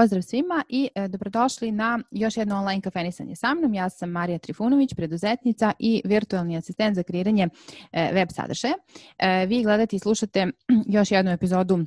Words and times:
Pozdrav 0.00 0.22
svima 0.22 0.64
i 0.68 0.88
e, 0.94 1.08
dobrodošli 1.08 1.72
na 1.72 1.98
još 2.10 2.36
jedno 2.36 2.56
online 2.56 2.80
kafenisanje 2.80 3.36
sa 3.36 3.54
mnom. 3.54 3.74
Ja 3.74 3.90
sam 3.90 4.10
Marija 4.10 4.38
Trifunović, 4.38 4.94
preduzetnica 4.94 5.72
i 5.78 6.02
virtualni 6.04 6.56
asistent 6.56 6.96
za 6.96 7.02
kreiranje 7.02 7.48
e, 7.92 8.10
web 8.12 8.28
sadržaja. 8.32 8.74
E, 9.18 9.46
vi 9.46 9.62
gledate 9.62 9.96
i 9.96 9.98
slušate 9.98 10.46
još 10.96 11.10
jednu 11.10 11.30
epizodu 11.30 11.78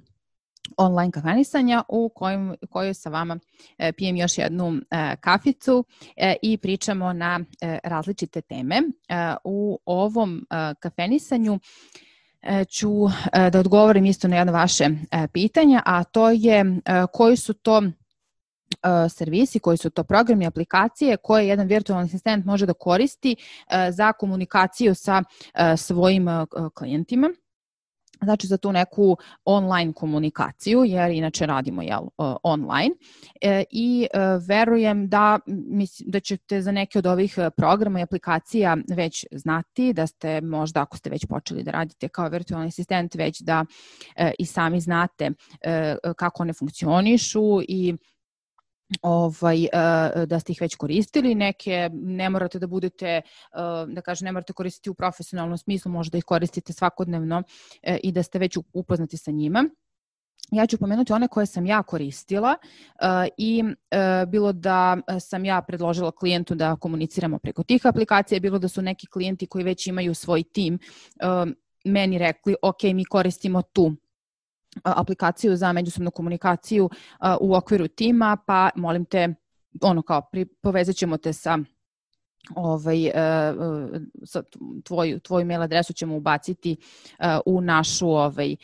online 0.77 1.11
kafenisanja 1.11 1.83
u 1.89 2.09
kojoj, 2.15 2.55
kojoj 2.69 2.93
sa 2.93 3.09
vama 3.09 3.39
pijem 3.97 4.15
još 4.15 4.37
jednu 4.37 4.81
kaficu 5.19 5.85
i 6.41 6.57
pričamo 6.57 7.13
na 7.13 7.39
različite 7.83 8.41
teme. 8.41 8.81
U 9.43 9.79
ovom 9.85 10.47
kafenisanju 10.79 11.59
ću 12.69 12.89
da 13.51 13.59
odgovorim 13.59 14.05
isto 14.05 14.27
na 14.27 14.37
jedno 14.37 14.53
vaše 14.53 14.89
pitanje, 15.33 15.79
a 15.85 16.03
to 16.03 16.29
je 16.29 16.65
koji 17.11 17.37
su 17.37 17.53
to 17.53 17.81
servisi, 19.09 19.59
koji 19.59 19.77
su 19.77 19.89
to 19.89 20.03
programi, 20.03 20.47
aplikacije 20.47 21.17
koje 21.17 21.47
jedan 21.47 21.67
virtualni 21.67 22.05
asistent 22.05 22.45
može 22.45 22.65
da 22.65 22.73
koristi 22.73 23.35
za 23.89 24.13
komunikaciju 24.13 24.95
sa 24.95 25.23
svojim 25.77 26.27
klijentima. 26.73 27.29
Znači 28.23 28.47
za 28.47 28.57
tu 28.57 28.71
neku 28.71 29.17
online 29.45 29.93
komunikaciju, 29.93 30.83
jer 30.83 31.11
inače 31.11 31.45
radimo 31.45 31.81
jel, 31.81 32.01
online. 32.43 32.95
E, 33.41 33.63
i 33.71 34.07
e, 34.13 34.19
verujem 34.47 35.09
da, 35.09 35.39
mislim, 35.47 36.11
da 36.11 36.19
ćete 36.19 36.61
za 36.61 36.71
neke 36.71 36.99
od 36.99 37.05
ovih 37.05 37.37
programa 37.57 37.99
i 37.99 38.03
aplikacija 38.03 38.77
već 38.89 39.25
znati, 39.31 39.93
da 39.93 40.07
ste 40.07 40.41
možda 40.41 40.81
ako 40.81 40.97
ste 40.97 41.09
već 41.09 41.25
počeli 41.25 41.63
da 41.63 41.71
radite 41.71 42.07
kao 42.07 42.29
virtualni 42.29 42.67
asistent, 42.67 43.15
već 43.15 43.41
da 43.41 43.65
e, 44.15 44.31
i 44.39 44.45
sami 44.45 44.79
znate 44.79 45.31
e, 45.61 45.95
kako 46.17 46.43
one 46.43 46.53
funkcionišu 46.53 47.61
i 47.67 47.93
ovaj, 49.01 49.63
e, 49.63 49.69
da 50.25 50.39
ste 50.39 50.51
ih 50.51 50.61
već 50.61 50.75
koristili, 50.75 51.35
neke 51.35 51.89
ne 51.93 52.29
morate 52.29 52.59
da 52.59 52.67
budete, 52.67 53.07
e, 53.07 53.21
da 53.87 54.01
kažem, 54.01 54.25
ne 54.25 54.31
morate 54.31 54.53
koristiti 54.53 54.89
u 54.89 54.93
profesionalnom 54.93 55.57
smislu, 55.57 55.91
možda 55.91 56.17
ih 56.17 56.23
koristite 56.23 56.73
svakodnevno 56.73 57.43
e, 57.81 57.97
i 58.03 58.11
da 58.11 58.23
ste 58.23 58.39
već 58.39 58.57
upoznati 58.73 59.17
sa 59.17 59.31
njima. 59.31 59.65
Ja 60.51 60.65
ću 60.67 60.77
pomenuti 60.77 61.13
one 61.13 61.27
koje 61.27 61.45
sam 61.45 61.65
ja 61.65 61.83
koristila 61.83 62.55
uh, 62.59 63.27
i 63.37 63.63
uh, 63.63 64.29
bilo 64.29 64.53
da 64.53 64.97
sam 65.19 65.45
ja 65.45 65.61
predložila 65.61 66.11
klijentu 66.11 66.55
da 66.55 66.75
komuniciramo 66.75 67.39
preko 67.39 67.63
tih 67.63 67.85
aplikacija, 67.85 68.39
bilo 68.39 68.59
da 68.59 68.67
su 68.67 68.81
neki 68.81 69.07
klijenti 69.07 69.47
koji 69.47 69.63
već 69.63 69.87
imaju 69.87 70.13
svoj 70.13 70.43
tim 70.43 70.79
meni 71.85 72.17
rekli 72.17 72.55
ok, 72.61 72.83
mi 72.83 73.05
koristimo 73.05 73.61
tu 73.61 73.95
aplikaciju 74.83 75.55
za 75.55 75.73
međusobnu 75.73 76.11
komunikaciju 76.11 76.89
u 77.41 77.55
okviru 77.55 77.87
tima, 77.87 78.37
pa 78.45 78.69
molim 78.75 79.05
te, 79.05 79.33
ono 79.81 80.01
kao, 80.01 80.21
povezat 80.61 80.95
ćemo 80.95 81.17
te 81.17 81.33
sa 81.33 81.57
ovaj, 82.55 83.11
sa 84.25 84.43
tvoju, 84.83 85.19
tvoju 85.19 85.45
mail 85.45 85.61
adresu 85.61 85.93
ćemo 85.93 86.15
ubaciti 86.17 86.77
u 87.45 87.61
našu 87.61 88.09
ovaj, 88.09 88.55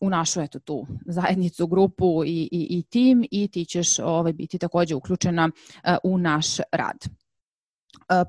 u 0.00 0.10
našu 0.10 0.40
eto 0.40 0.58
tu 0.58 0.86
zajednicu, 1.06 1.66
grupu 1.66 2.24
i, 2.24 2.48
i, 2.52 2.78
i 2.78 2.82
tim 2.82 3.24
i 3.30 3.48
ti 3.48 3.64
ćeš 3.64 3.98
ovaj, 3.98 4.32
biti 4.32 4.58
takođe 4.58 4.94
uključena 4.94 5.50
u 6.02 6.18
naš 6.18 6.46
rad. 6.72 7.19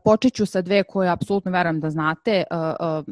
Počet 0.03 0.33
ću 0.33 0.45
sa 0.45 0.61
dve 0.61 0.83
koje 0.83 1.09
apsolutno 1.09 1.51
verujem 1.51 1.79
da 1.79 1.89
znate 1.89 2.43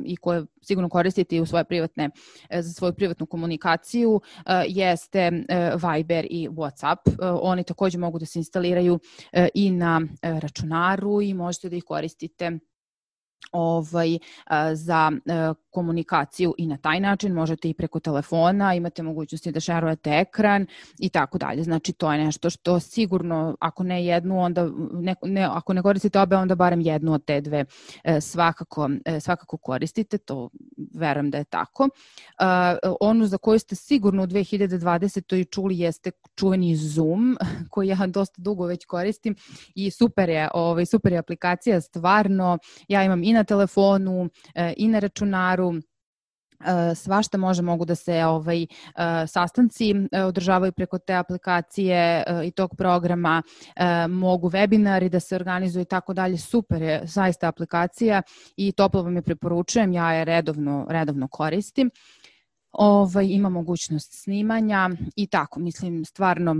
i 0.05 0.15
koje 0.15 0.45
sigurno 0.61 0.89
koristite 0.89 1.41
u 1.41 1.45
svoje 1.45 1.63
privatne, 1.63 2.09
e, 2.49 2.61
za 2.61 2.73
svoju 2.73 2.93
privatnu 2.93 3.25
komunikaciju, 3.25 4.21
jeste 4.67 5.19
e, 5.19 5.71
Viber 5.75 6.27
i 6.29 6.49
Whatsapp. 6.49 6.97
E, 7.07 7.25
oni 7.41 7.63
takođe 7.63 7.97
mogu 7.97 8.19
da 8.19 8.25
se 8.25 8.39
instaliraju 8.39 8.99
i 9.53 9.71
na 9.71 10.01
računaru 10.21 11.21
i 11.21 11.33
možete 11.33 11.69
da 11.69 11.75
ih 11.75 11.83
koristite 11.83 12.59
ovaj, 13.51 14.17
za 14.73 15.11
komunikaciju 15.69 16.55
i 16.57 16.67
na 16.67 16.77
taj 16.77 16.99
način, 16.99 17.33
možete 17.33 17.69
i 17.69 17.73
preko 17.73 17.99
telefona, 17.99 18.73
imate 18.75 19.03
mogućnosti 19.03 19.51
da 19.51 19.59
šerujete 19.59 20.09
ekran 20.09 20.65
i 20.99 21.09
tako 21.09 21.37
dalje. 21.37 21.63
Znači 21.63 21.93
to 21.93 22.11
je 22.13 22.25
nešto 22.25 22.49
što 22.49 22.79
sigurno, 22.79 23.57
ako 23.59 23.83
ne 23.83 24.05
jednu, 24.05 24.39
onda 24.39 24.69
ne, 24.91 25.15
ne, 25.23 25.47
ako 25.51 25.73
ne 25.73 25.81
koristite 25.81 26.19
obe, 26.19 26.35
onda 26.35 26.55
barem 26.55 26.81
jednu 26.81 27.13
od 27.13 27.25
te 27.25 27.41
dve 27.41 27.65
e, 28.03 28.21
svakako, 28.21 28.89
e, 29.05 29.19
svakako 29.19 29.57
koristite, 29.57 30.17
to 30.17 30.49
verujem 30.93 31.31
da 31.31 31.37
je 31.37 31.43
tako. 31.43 31.89
Onu 32.99 33.25
za 33.25 33.37
koju 33.37 33.59
ste 33.59 33.75
sigurno 33.75 34.23
u 34.23 34.27
2020. 34.27 35.49
čuli 35.51 35.79
jeste 35.79 36.11
čuveni 36.35 36.75
Zoom, 36.75 37.37
koji 37.71 37.87
ja 37.87 38.07
dosta 38.07 38.41
dugo 38.41 38.65
već 38.65 38.85
koristim 38.85 39.35
i 39.75 39.91
super 39.91 40.29
je, 40.29 40.49
ovaj, 40.53 40.85
super 40.85 41.11
je 41.11 41.17
aplikacija, 41.17 41.81
stvarno, 41.81 42.57
ja 42.87 43.03
imam 43.03 43.23
i 43.29 43.33
na 43.33 43.43
telefonu 43.43 44.29
i 44.77 44.87
na 44.87 44.99
računaru, 44.99 45.73
svašta 46.95 47.37
može 47.37 47.61
mogu 47.61 47.85
da 47.85 47.95
se 47.95 48.25
ovaj 48.25 48.65
sastanci 49.27 49.93
održavaju 50.27 50.71
preko 50.71 50.97
te 50.99 51.13
aplikacije 51.13 52.23
i 52.45 52.51
tog 52.51 52.75
programa. 52.77 53.41
Mogu 54.09 54.49
webinari 54.49 55.09
da 55.09 55.19
se 55.19 55.35
organizuju 55.35 55.81
i 55.81 55.85
tako 55.85 56.13
dalje. 56.13 56.37
Super 56.37 56.81
je 56.81 57.01
zaista 57.03 57.47
aplikacija 57.47 58.21
i 58.57 58.71
toplo 58.71 59.01
vam 59.01 59.15
je 59.15 59.21
preporučujem 59.21 59.93
ja 59.93 60.13
je 60.13 60.25
redovno 60.25 60.85
redovno 60.89 61.27
koristim. 61.27 61.91
Ovaj 62.71 63.25
ima 63.25 63.49
mogućnost 63.49 64.23
snimanja 64.23 64.89
i 65.15 65.27
tako 65.27 65.59
mislim 65.59 66.05
stvarno 66.05 66.55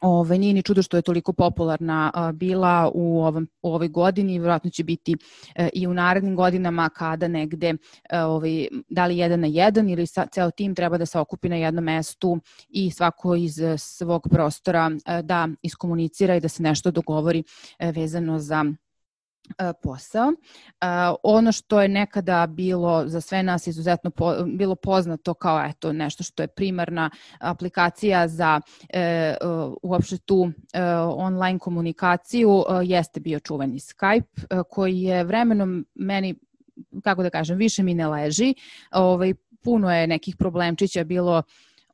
Ove, 0.00 0.38
nije 0.38 0.54
ni 0.54 0.62
čudo 0.62 0.82
što 0.82 0.96
je 0.96 1.02
toliko 1.02 1.32
popularna 1.32 2.10
a, 2.14 2.32
bila 2.32 2.90
u, 2.94 3.22
ovom, 3.24 3.48
u 3.62 3.74
ovoj 3.74 3.88
godini 3.88 4.34
i 4.34 4.38
vjerojatno 4.38 4.70
će 4.70 4.84
biti 4.84 5.16
e, 5.54 5.68
i 5.72 5.86
u 5.86 5.94
narednim 5.94 6.36
godinama 6.36 6.88
kada 6.88 7.28
negde 7.28 7.74
e, 8.10 8.20
ovaj, 8.20 8.68
da 8.88 9.06
li 9.06 9.18
jedan 9.18 9.40
na 9.40 9.46
jedan 9.46 9.88
ili 9.88 10.06
sa, 10.06 10.26
ceo 10.26 10.50
tim 10.50 10.74
treba 10.74 10.98
da 10.98 11.06
se 11.06 11.18
okupi 11.18 11.48
na 11.48 11.56
jednom 11.56 11.84
mestu 11.84 12.38
i 12.68 12.90
svako 12.90 13.34
iz 13.34 13.54
svog 13.78 14.28
prostora 14.30 14.90
e, 15.06 15.22
da 15.22 15.48
iskomunicira 15.62 16.36
i 16.36 16.40
da 16.40 16.48
se 16.48 16.62
nešto 16.62 16.90
dogovori 16.90 17.42
e, 17.78 17.92
vezano 17.92 18.38
za 18.38 18.64
E, 18.64 18.85
posao. 19.82 20.32
E, 20.32 20.86
ono 21.22 21.52
što 21.52 21.82
je 21.82 21.88
nekada 21.88 22.46
bilo 22.46 23.08
za 23.08 23.20
sve 23.20 23.42
nas 23.42 23.66
izuzetno 23.66 24.10
po, 24.10 24.34
bilo 24.44 24.74
poznato 24.74 25.34
kao 25.34 25.64
eto 25.64 25.92
nešto 25.92 26.22
što 26.24 26.42
je 26.42 26.48
primarna 26.48 27.10
aplikacija 27.38 28.28
za 28.28 28.60
e, 28.88 29.34
uopšte 29.82 30.18
tu 30.18 30.50
e, 30.72 30.82
online 30.98 31.58
komunikaciju 31.58 32.50
e, 32.50 32.84
jeste 32.84 33.20
bio 33.20 33.40
čuveni 33.40 33.78
Skype 33.78 34.22
e, 34.50 34.62
koji 34.70 35.00
je 35.00 35.24
vremenom 35.24 35.86
meni 35.94 36.34
kako 37.02 37.22
da 37.22 37.30
kažem 37.30 37.58
više 37.58 37.82
mi 37.82 37.94
ne 37.94 38.08
leži. 38.08 38.54
Ovaj 38.92 39.34
puno 39.62 39.94
je 39.94 40.06
nekih 40.06 40.36
problemčića 40.36 41.04
bilo 41.04 41.42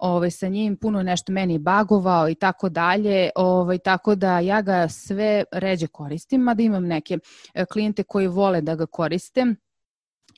ovaj, 0.02 0.30
sa 0.30 0.48
njim 0.48 0.76
puno 0.76 1.02
nešto 1.02 1.32
meni 1.32 1.58
bagovao 1.58 2.28
i 2.28 2.34
tako 2.34 2.68
dalje, 2.68 3.30
ovaj, 3.36 3.78
tako 3.78 4.14
da 4.14 4.38
ja 4.38 4.62
ga 4.62 4.88
sve 4.88 5.44
ređe 5.52 5.86
koristim, 5.86 6.40
mada 6.40 6.62
imam 6.62 6.86
neke 6.86 7.18
e, 7.54 7.64
klijente 7.64 8.02
koji 8.02 8.26
vole 8.26 8.60
da 8.60 8.74
ga 8.74 8.86
koriste, 8.86 9.46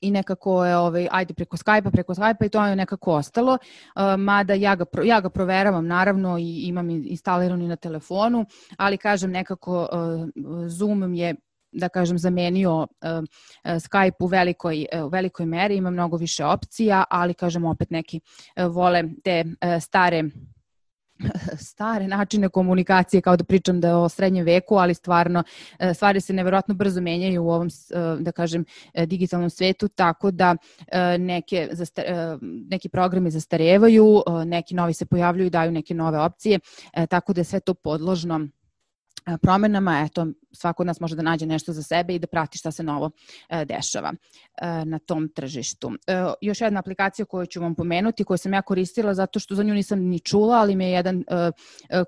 i 0.01 0.11
nekako 0.11 0.65
je 0.65 0.77
ovaj 0.77 1.09
ajde 1.11 1.35
preko 1.35 1.57
Skype-a, 1.57 1.91
preko 1.91 2.15
Skype-a 2.15 2.47
i 2.47 2.49
to 2.49 2.67
je 2.67 2.77
nekako 2.77 3.13
ostalo. 3.13 3.53
Uh, 3.53 4.03
mada 4.19 4.55
ja 4.55 4.75
ga 4.77 4.85
ja 5.05 5.21
ga 5.21 5.31
proveravam 5.31 5.87
naravno 5.87 6.39
i 6.39 6.61
imam 6.67 6.91
instaliran 6.91 7.63
i 7.63 7.69
na 7.69 7.77
telefonu, 7.77 8.47
ali 8.77 8.97
kažem 8.97 9.31
nekako 9.31 9.89
uh, 9.93 10.69
Zoom 10.69 11.15
je 11.15 11.35
da 11.75 11.89
kažem, 11.89 12.19
zamenio 12.19 12.81
uh, 12.81 12.87
Skype 13.65 14.21
u 14.21 14.27
velikoj, 14.27 14.87
uh, 14.93 15.05
u 15.05 15.09
velikoj 15.09 15.47
meri, 15.47 15.77
ima 15.77 15.91
mnogo 15.91 16.17
više 16.17 16.45
opcija, 16.45 17.05
ali 17.11 17.35
kažem 17.35 17.65
opet 17.65 17.91
neki 17.91 18.21
vole 18.57 19.05
te 19.25 19.45
stare 19.81 20.23
stare 21.71 22.09
načine 22.09 22.49
komunikacije 22.49 23.21
kao 23.21 23.37
da 23.37 23.45
pričam 23.45 23.81
da 23.81 23.89
je 23.89 23.95
o 23.95 24.09
srednjem 24.09 24.45
veku, 24.45 24.77
ali 24.77 24.95
stvarno 24.95 25.43
stvari 25.95 26.21
se 26.21 26.33
neverovatno 26.33 26.75
brzo 26.75 27.01
menjaju 27.01 27.45
u 27.45 27.51
ovom 27.51 27.69
da 28.21 28.33
kažem 28.33 28.65
digitalnom 29.07 29.51
svetu, 29.51 29.89
tako 29.89 30.31
da 30.31 30.57
neke 31.19 31.69
neki 32.43 32.89
programi 32.89 33.31
zastarevaju, 33.31 34.23
neki 34.45 34.75
novi 34.75 34.93
se 34.93 35.07
pojavljuju 35.07 35.51
daju 35.51 35.73
neke 35.73 35.95
nove 35.95 36.19
opcije, 36.21 36.59
tako 37.09 37.33
da 37.33 37.41
je 37.41 37.45
sve 37.45 37.61
to 37.61 37.75
podložno 37.75 38.49
promenama, 39.43 40.07
eto, 40.07 40.27
svako 40.53 40.83
od 40.83 40.87
nas 40.87 41.01
može 41.01 41.17
da 41.17 41.23
nađe 41.23 41.47
nešto 41.47 41.73
za 41.73 41.83
sebe 41.83 42.15
i 42.15 42.19
da 42.19 42.27
prati 42.27 42.59
šta 42.59 42.71
se 42.71 42.83
novo 42.83 43.11
e, 43.49 43.65
dešava 43.65 44.13
e, 44.13 44.85
na 44.85 44.99
tom 44.99 45.29
tržištu. 45.29 45.93
E, 46.07 46.25
još 46.41 46.61
jedna 46.61 46.81
aplikacija 46.81 47.27
koju 47.27 47.47
ću 47.47 47.61
vam 47.61 47.75
pomenuti, 47.75 48.25
koju 48.25 48.39
sam 48.39 48.53
ja 48.53 48.63
koristila 48.63 49.15
zato 49.15 49.39
što 49.39 49.55
za 49.55 49.63
nju 49.63 49.75
nisam 49.75 50.01
ni 50.01 50.21
čula, 50.21 50.57
ali 50.57 50.77
me 50.77 50.91
jedan 50.91 51.25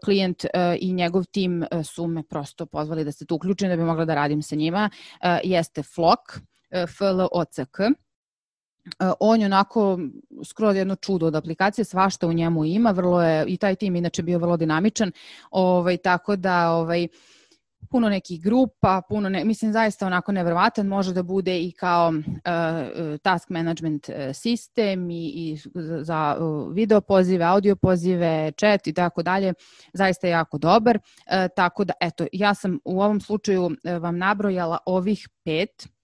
klijent 0.04 0.44
i 0.80 0.92
njegov 0.92 1.24
tim 1.24 1.64
su 1.84 2.06
me 2.06 2.22
prosto 2.22 2.66
pozvali 2.66 3.04
da 3.04 3.12
se 3.12 3.26
tu 3.26 3.34
uključim 3.34 3.68
da 3.68 3.76
bi 3.76 3.82
mogla 3.82 4.04
da 4.04 4.14
radim 4.14 4.42
sa 4.42 4.56
njima, 4.56 4.90
jeste 5.44 5.82
Flock, 5.82 6.20
F-L-O-C-K 6.70 7.78
on 9.20 9.40
je 9.40 9.46
onako 9.46 9.98
skroz 10.44 10.76
jedno 10.76 10.96
čudo 10.96 11.26
od 11.26 11.34
aplikacije, 11.34 11.84
svašta 11.84 12.26
u 12.26 12.32
njemu 12.32 12.64
ima, 12.64 12.90
vrlo 12.90 13.22
je, 13.22 13.44
i 13.46 13.56
taj 13.56 13.74
tim 13.74 13.96
inače 13.96 14.22
bio 14.22 14.38
vrlo 14.38 14.56
dinamičan, 14.56 15.12
ovaj, 15.50 15.96
tako 15.96 16.36
da 16.36 16.70
ovaj, 16.70 17.08
puno 17.90 18.08
nekih 18.08 18.42
grupa, 18.42 19.02
puno 19.08 19.28
ne, 19.28 19.44
mislim 19.44 19.72
zaista 19.72 20.06
onako 20.06 20.32
neverovatan, 20.32 20.86
može 20.86 21.12
da 21.12 21.22
bude 21.22 21.60
i 21.60 21.72
kao 21.72 22.08
uh, 22.08 22.22
task 23.22 23.50
management 23.50 24.10
sistem 24.34 25.10
i, 25.10 25.32
i 25.34 25.58
za 26.02 26.36
video 26.72 27.00
pozive, 27.00 27.44
audio 27.44 27.76
pozive, 27.76 28.52
chat 28.60 28.86
i 28.86 28.92
tako 28.92 29.22
dalje, 29.22 29.54
zaista 29.92 30.26
je 30.26 30.30
jako 30.30 30.58
dobar, 30.58 30.96
uh, 30.96 31.32
tako 31.56 31.84
da 31.84 31.92
eto, 32.00 32.26
ja 32.32 32.54
sam 32.54 32.78
u 32.84 33.02
ovom 33.02 33.20
slučaju 33.20 33.70
vam 34.00 34.18
nabrojala 34.18 34.78
ovih 34.86 35.28
pet 35.44 35.95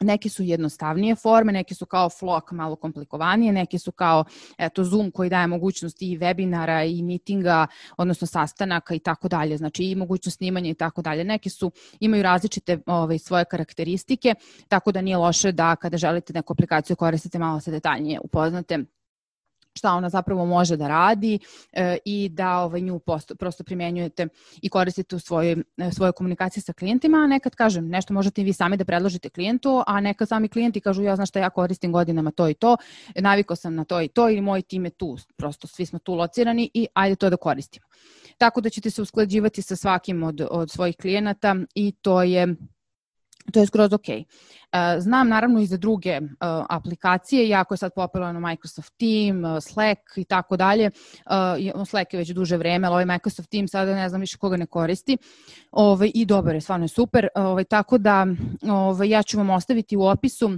Neke 0.00 0.28
su 0.28 0.42
jednostavnije 0.42 1.14
forme, 1.14 1.52
neke 1.52 1.74
su 1.74 1.86
kao 1.86 2.10
Flock 2.10 2.52
malo 2.52 2.76
komplikovanije, 2.76 3.52
neke 3.52 3.78
su 3.78 3.92
kao 3.92 4.24
eto, 4.58 4.84
Zoom 4.84 5.10
koji 5.10 5.30
daje 5.30 5.46
mogućnost 5.46 6.02
i 6.02 6.18
webinara 6.18 6.98
i 6.98 7.02
mitinga, 7.02 7.66
odnosno 7.96 8.26
sastanaka 8.26 8.94
i 8.94 8.98
tako 8.98 9.28
dalje, 9.28 9.56
znači 9.56 9.84
i 9.84 9.94
mogućnost 9.94 10.36
snimanja 10.36 10.70
i 10.70 10.74
tako 10.74 11.02
dalje. 11.02 11.24
Neke 11.24 11.50
su, 11.50 11.70
imaju 12.00 12.22
različite 12.22 12.78
ovaj, 12.86 13.18
svoje 13.18 13.44
karakteristike, 13.44 14.34
tako 14.68 14.92
da 14.92 15.00
nije 15.00 15.16
loše 15.16 15.52
da 15.52 15.76
kada 15.76 15.96
želite 15.96 16.32
neku 16.32 16.52
aplikaciju 16.52 16.96
koristite 16.96 17.38
malo 17.38 17.60
se 17.60 17.70
detaljnije 17.70 18.20
upoznate 18.20 18.78
šta 19.74 19.92
ona 19.94 20.08
zapravo 20.08 20.46
može 20.46 20.76
da 20.76 20.88
radi 20.88 21.38
e, 21.72 21.98
i 22.04 22.28
da 22.28 22.58
ovaj, 22.58 22.80
nju 22.80 22.98
posto, 22.98 23.34
prosto 23.34 23.64
primenjujete 23.64 24.28
i 24.62 24.68
koristite 24.68 25.16
u 25.16 25.18
svojoj, 25.18 25.56
e, 25.76 25.90
svojoj 25.92 26.12
komunikaciji 26.12 26.62
sa 26.62 26.72
klijentima, 26.72 27.26
nekad 27.26 27.54
kažem, 27.54 27.88
nešto 27.88 28.14
možete 28.14 28.40
i 28.40 28.44
vi 28.44 28.52
sami 28.52 28.76
da 28.76 28.84
predložite 28.84 29.28
klijentu, 29.28 29.82
a 29.86 30.00
nekad 30.00 30.28
sami 30.28 30.48
klijenti 30.48 30.80
kažu 30.80 31.02
ja 31.02 31.16
znaš 31.16 31.28
šta 31.28 31.38
ja 31.38 31.50
koristim 31.50 31.92
godinama 31.92 32.30
to 32.30 32.48
i 32.48 32.54
to, 32.54 32.76
navikao 33.14 33.56
sam 33.56 33.74
na 33.74 33.84
to 33.84 34.00
i 34.00 34.08
to 34.08 34.30
ili 34.30 34.40
moj 34.40 34.62
tim 34.62 34.84
je 34.84 34.90
tu, 34.90 35.16
prosto 35.36 35.66
svi 35.66 35.86
smo 35.86 35.98
tu 35.98 36.14
locirani 36.14 36.70
i 36.74 36.86
ajde 36.94 37.16
to 37.16 37.30
da 37.30 37.36
koristimo. 37.36 37.86
Tako 38.38 38.60
da 38.60 38.70
ćete 38.70 38.90
se 38.90 39.02
usklađivati 39.02 39.62
sa 39.62 39.76
svakim 39.76 40.22
od, 40.22 40.46
od 40.50 40.70
svojih 40.70 40.96
klijenata 40.96 41.56
i 41.74 41.92
to 41.92 42.22
je 42.22 42.56
to 43.50 43.60
je 43.60 43.66
skroz 43.66 43.92
ok. 43.92 44.08
E, 44.08 44.24
znam 44.98 45.28
naravno 45.28 45.60
i 45.60 45.66
za 45.66 45.76
druge 45.76 46.20
uh, 46.20 46.26
aplikacije, 46.68 47.48
jako 47.48 47.74
je 47.74 47.78
sad 47.78 47.92
popularno 47.94 48.40
Microsoft 48.40 48.92
Team, 48.98 49.44
uh, 49.44 49.62
Slack 49.62 50.00
i 50.16 50.24
tako 50.24 50.56
dalje. 50.56 50.90
Slack 51.86 52.14
je 52.14 52.18
već 52.18 52.28
duže 52.30 52.56
vreme, 52.56 52.86
ali 52.86 52.92
ovaj 52.92 53.06
Microsoft 53.06 53.50
Team 53.50 53.68
sada 53.68 53.94
ne 53.94 54.08
znam 54.08 54.20
više 54.20 54.36
koga 54.38 54.56
ne 54.56 54.66
koristi. 54.66 55.18
Ovaj, 55.70 56.10
I 56.14 56.26
dobar 56.26 56.54
je, 56.54 56.60
stvarno 56.60 56.84
je 56.84 56.88
super. 56.88 57.28
Ovaj, 57.34 57.64
tako 57.64 57.98
da 57.98 58.26
ovaj, 58.70 59.08
ja 59.08 59.22
ću 59.22 59.38
vam 59.38 59.50
ostaviti 59.50 59.96
u 59.96 60.02
opisu 60.02 60.50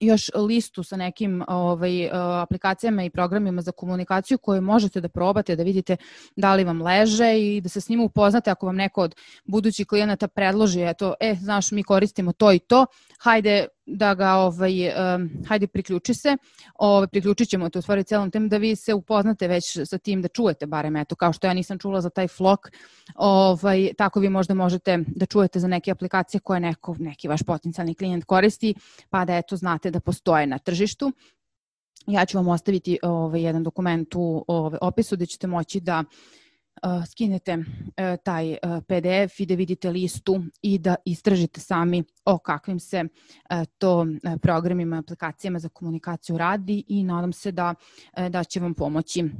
još 0.00 0.30
listu 0.34 0.82
sa 0.82 0.96
nekim 0.96 1.44
ovaj, 1.48 2.10
aplikacijama 2.42 3.04
i 3.04 3.10
programima 3.10 3.62
za 3.62 3.72
komunikaciju 3.72 4.38
koje 4.38 4.60
možete 4.60 5.00
da 5.00 5.08
probate, 5.08 5.56
da 5.56 5.62
vidite 5.62 5.96
da 6.36 6.54
li 6.54 6.64
vam 6.64 6.82
leže 6.82 7.40
i 7.40 7.60
da 7.60 7.68
se 7.68 7.80
s 7.80 7.88
njima 7.88 8.04
upoznate. 8.04 8.50
Ako 8.50 8.66
vam 8.66 8.76
neko 8.76 9.02
od 9.02 9.14
budućih 9.44 9.86
klijenata 9.86 10.28
predloži, 10.28 10.82
eto, 10.82 11.14
e, 11.20 11.34
znaš, 11.40 11.70
mi 11.70 11.82
koristimo 11.82 12.32
to 12.32 12.52
i 12.52 12.58
to, 12.58 12.86
hajde 13.18 13.68
da 13.86 14.14
ga, 14.14 14.34
ovaj, 14.34 14.88
um, 14.88 15.30
hajde 15.48 15.66
priključi 15.66 16.14
se, 16.14 16.36
ovaj, 16.74 17.06
priključit 17.06 17.48
ćemo 17.48 17.70
to 17.70 17.78
u 17.78 17.82
stvari 17.82 18.04
celom 18.04 18.30
tem 18.30 18.48
da 18.48 18.56
vi 18.56 18.76
se 18.76 18.94
upoznate 18.94 19.48
već 19.48 19.64
sa 19.84 19.98
tim 19.98 20.22
da 20.22 20.28
čujete 20.28 20.66
barem, 20.66 20.96
eto, 20.96 21.14
kao 21.14 21.32
što 21.32 21.46
ja 21.46 21.54
nisam 21.54 21.78
čula 21.78 22.00
za 22.00 22.10
taj 22.10 22.28
flok, 22.28 22.70
ovaj, 23.14 23.90
tako 23.98 24.20
vi 24.20 24.28
možda 24.28 24.54
možete 24.54 24.98
da 25.06 25.26
čujete 25.26 25.60
za 25.60 25.68
neke 25.68 25.90
aplikacije 25.90 26.40
koje 26.40 26.60
neko, 26.60 26.96
neki 26.98 27.28
vaš 27.28 27.42
potencijalni 27.42 27.94
klijent 27.94 28.24
koristi, 28.24 28.74
pa 29.10 29.24
da 29.24 29.36
eto 29.36 29.56
znate 29.56 29.90
da 29.90 30.00
postoje 30.00 30.46
na 30.46 30.58
tržištu. 30.58 31.12
Ja 32.06 32.26
ću 32.26 32.38
vam 32.38 32.48
ostaviti 32.48 32.98
ovaj, 33.02 33.42
jedan 33.42 33.62
dokument 33.62 34.14
u 34.14 34.44
ovaj, 34.48 34.78
opisu 34.82 35.16
gde 35.16 35.26
ćete 35.26 35.46
moći 35.46 35.80
da 35.80 36.00
uh, 36.00 36.41
skinete 37.10 37.56
uh, 37.56 37.64
taj 38.24 38.50
uh, 38.50 38.58
PDF 38.82 39.40
i 39.40 39.46
da 39.46 39.54
vidite 39.54 39.90
listu 39.90 40.42
i 40.62 40.78
da 40.78 40.96
istražite 41.04 41.60
sami 41.60 42.04
o 42.24 42.38
kakvim 42.38 42.80
se 42.80 43.04
to 43.78 44.06
programima, 44.42 44.98
aplikacijama 44.98 45.58
za 45.58 45.68
komunikaciju 45.68 46.38
radi 46.38 46.84
i 46.88 47.04
nadam 47.04 47.32
se 47.32 47.52
da, 47.52 47.74
da 48.28 48.44
će 48.44 48.60
vam 48.60 48.74
pomoći 48.74 49.30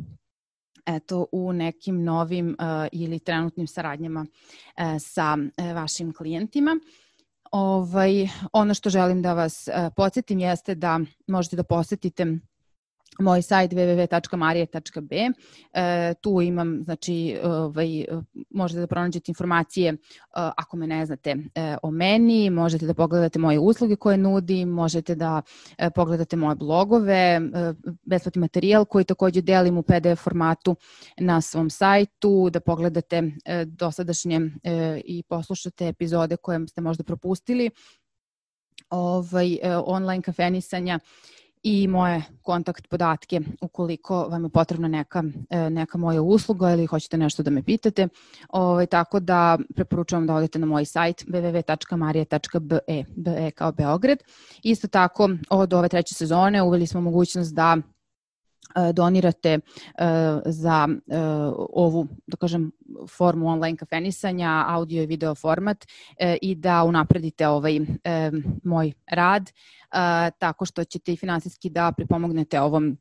eto 0.86 1.26
u 1.32 1.52
nekim 1.52 2.04
novim 2.04 2.48
uh, 2.48 2.88
ili 2.92 3.18
trenutnim 3.18 3.66
saradnjama 3.66 4.20
uh, 4.20 4.84
sa 5.00 5.36
uh, 5.36 5.74
vašim 5.74 6.12
klijentima. 6.12 6.80
Ovaj, 7.52 8.28
ono 8.52 8.74
što 8.74 8.90
želim 8.90 9.22
da 9.22 9.34
vas 9.34 9.68
uh, 9.68 9.92
podsjetim 9.96 10.38
jeste 10.38 10.74
da 10.74 11.00
možete 11.26 11.56
da 11.56 11.62
posetite 11.62 12.38
moj 13.18 13.42
sajt 13.42 13.72
www.marije.b. 13.72 15.16
E, 15.72 16.14
tu 16.20 16.40
imam, 16.40 16.80
znači, 16.84 17.38
ovaj, 17.42 18.04
možete 18.50 18.80
da 18.80 18.86
pronađete 18.86 19.30
informacije 19.30 19.92
e, 19.92 19.96
ako 20.32 20.76
me 20.76 20.86
ne 20.86 21.06
znate 21.06 21.36
e, 21.54 21.76
o 21.82 21.90
meni, 21.90 22.50
možete 22.50 22.86
da 22.86 22.94
pogledate 22.94 23.38
moje 23.38 23.58
usluge 23.58 23.96
koje 23.96 24.16
nudim, 24.16 24.68
možete 24.68 25.14
da 25.14 25.42
e, 25.78 25.90
pogledate 25.90 26.36
moje 26.36 26.56
blogove, 26.56 27.40
besplatni 28.02 28.40
materijal 28.40 28.84
koji 28.84 29.04
takođe 29.04 29.42
delim 29.42 29.78
u 29.78 29.82
PDF 29.82 30.22
formatu 30.24 30.76
na 31.18 31.40
svom 31.40 31.70
sajtu, 31.70 32.50
da 32.50 32.60
pogledate 32.60 33.22
dosadašnje 33.66 34.40
i 35.04 35.22
poslušate 35.28 35.88
epizode 35.88 36.36
koje 36.36 36.68
ste 36.68 36.80
možda 36.80 37.04
propustili, 37.04 37.70
ovaj, 38.90 39.58
online 39.84 40.22
kafenisanja 40.22 40.98
i 41.62 41.88
moje 41.88 42.22
kontakt 42.42 42.88
podatke 42.88 43.40
ukoliko 43.60 44.28
vam 44.28 44.44
je 44.44 44.50
potrebna 44.50 44.88
neka, 44.88 45.22
e, 45.50 45.70
neka 45.70 45.98
moja 45.98 46.22
usluga 46.22 46.72
ili 46.72 46.86
hoćete 46.86 47.16
nešto 47.18 47.42
da 47.42 47.50
me 47.50 47.62
pitate. 47.62 48.08
Ovaj, 48.48 48.86
tako 48.86 49.20
da 49.20 49.58
preporučujem 49.74 50.26
da 50.26 50.34
odete 50.34 50.58
na 50.58 50.66
moj 50.66 50.84
sajt 50.84 51.24
www.marije.be, 51.26 53.04
be 53.16 53.50
kao 53.50 53.72
Beograd. 53.72 54.18
Isto 54.62 54.88
tako 54.88 55.30
od 55.50 55.72
ove 55.72 55.88
treće 55.88 56.14
sezone 56.14 56.62
uveli 56.62 56.86
smo 56.86 57.00
mogućnost 57.00 57.54
da 57.54 57.76
donirate 58.92 59.48
e, 59.48 59.58
za 60.46 60.88
ovu, 61.72 62.06
da 62.26 62.36
kažem, 62.36 62.70
formu 63.16 63.48
online 63.48 63.76
kafenisanja, 63.76 64.64
audio 64.68 65.02
i 65.02 65.06
video 65.06 65.34
format 65.34 65.86
i 66.42 66.54
da 66.54 66.82
unapredite 66.84 67.48
ovaj 67.48 67.80
moj 68.64 68.92
rad 69.10 69.50
tako 70.38 70.64
što 70.64 70.84
ćete 70.84 71.12
i 71.12 71.16
finansijski 71.16 71.70
da 71.70 71.92
pripomognete 71.96 72.60
ovom 72.60 72.96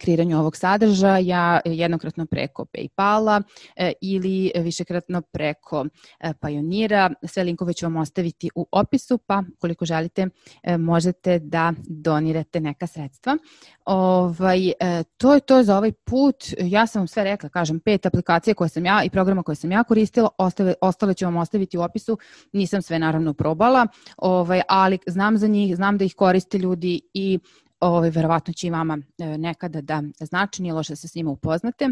kreiranju 0.00 0.38
ovog 0.38 0.56
sadržaja 0.56 1.60
jednokratno 1.64 2.26
preko 2.26 2.64
Paypala 2.64 3.42
e, 3.76 3.92
ili 4.00 4.52
višekratno 4.56 5.22
preko 5.22 5.86
e, 6.20 6.32
Pionira. 6.40 7.10
Sve 7.22 7.44
linkove 7.44 7.72
ću 7.72 7.86
vam 7.86 7.96
ostaviti 7.96 8.50
u 8.54 8.66
opisu, 8.72 9.18
pa 9.18 9.42
koliko 9.58 9.84
želite 9.84 10.28
e, 10.62 10.78
možete 10.78 11.38
da 11.38 11.72
donirate 11.88 12.60
neka 12.60 12.86
sredstva. 12.86 13.36
Ovaj, 13.84 14.72
to 15.16 15.34
je 15.34 15.40
to 15.40 15.62
za 15.62 15.78
ovaj 15.78 15.92
put. 15.92 16.36
Ja 16.58 16.86
sam 16.86 17.00
vam 17.00 17.08
sve 17.08 17.24
rekla, 17.24 17.48
kažem, 17.48 17.80
pet 17.80 18.06
aplikacija 18.06 18.54
koje 18.54 18.68
sam 18.68 18.86
ja 18.86 19.02
i 19.04 19.10
programa 19.10 19.42
koje 19.42 19.56
sam 19.56 19.72
ja 19.72 19.84
koristila, 19.84 20.28
ostale, 20.38 20.74
ostale 20.80 21.14
ću 21.14 21.24
vam 21.24 21.36
ostaviti 21.36 21.78
u 21.78 21.82
opisu. 21.82 22.18
Nisam 22.52 22.82
sve 22.82 22.98
naravno 22.98 23.34
probala, 23.34 23.86
ovaj, 24.16 24.60
ali 24.68 24.98
znam 25.06 25.38
za 25.38 25.46
njih, 25.46 25.76
znam 25.76 25.98
da 25.98 26.04
ih 26.04 26.14
koriste 26.14 26.58
ljudi 26.58 27.00
i 27.14 27.38
ovaj, 27.80 28.10
verovatno 28.10 28.52
će 28.52 28.66
i 28.66 28.70
vama 28.70 28.98
e, 29.18 29.38
nekada 29.38 29.80
da 29.80 30.02
znači, 30.20 30.62
nije 30.62 30.74
loše 30.74 30.92
da 30.92 30.96
se 30.96 31.08
s 31.08 31.14
njima 31.14 31.30
upoznate. 31.30 31.88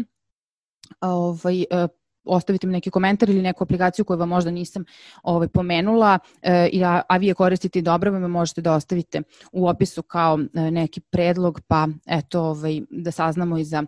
Ovaj, 1.01 1.61
e, 1.61 1.87
ostavite 2.23 2.67
mi 2.67 2.73
neki 2.73 2.89
komentar 2.89 3.29
ili 3.29 3.41
neku 3.41 3.63
aplikaciju 3.63 4.05
koju 4.05 4.17
vam 4.17 4.29
možda 4.29 4.51
nisam 4.51 4.85
ovaj, 5.23 5.47
pomenula, 5.47 6.19
e, 6.41 6.81
a, 6.83 7.01
a 7.09 7.17
vi 7.17 7.27
je 7.27 7.33
koristite 7.33 7.81
dobro, 7.81 8.11
vam 8.11 8.31
možete 8.31 8.61
da 8.61 8.73
ostavite 8.73 9.21
u 9.51 9.67
opisu 9.67 10.01
kao 10.01 10.39
e, 10.53 10.71
neki 10.71 11.01
predlog, 11.01 11.61
pa 11.67 11.87
eto, 12.05 12.41
ovaj, 12.41 12.81
da 12.89 13.11
saznamo 13.11 13.57
i 13.57 13.63
za 13.63 13.83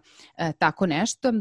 tako 0.58 0.86
nešto. 0.86 1.34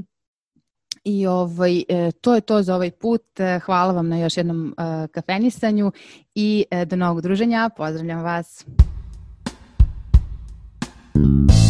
I 1.05 1.27
ovaj, 1.27 1.83
to 2.21 2.35
je 2.35 2.41
to 2.41 2.63
za 2.63 2.75
ovaj 2.75 2.91
put. 2.91 3.23
Hvala 3.65 3.93
vam 3.93 4.09
na 4.09 4.19
još 4.19 4.37
jednom 4.37 4.75
kafenisanju 5.11 5.93
i 6.35 6.65
do 6.87 6.97
novog 6.97 7.23
druženja. 7.23 7.71
Pozdravljam 7.77 8.23
vas. 8.23 8.67
Thank 11.17 11.51
you. 11.51 11.66